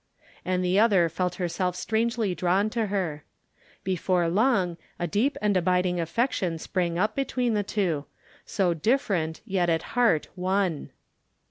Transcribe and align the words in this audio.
And 0.43 0.65
the 0.65 0.79
other 0.79 1.09
felt 1.09 1.35
herself 1.35 1.75
strangely 1.75 2.33
drawn 2.33 2.71
to 2.71 2.87
her. 2.87 3.23
Before 3.83 4.27
long 4.29 4.77
a 4.97 5.05
deep 5.05 5.37
and 5.43 5.55
abiding 5.55 5.99
affection 5.99 6.57
sprang 6.57 6.97
up 6.97 7.15
between 7.15 7.53
the 7.53 7.61
two, 7.61 8.05
so 8.43 8.73
different, 8.73 9.41
yet 9.45 9.69
at 9.69 9.83
heart 9.93 10.27
one. 10.33 10.89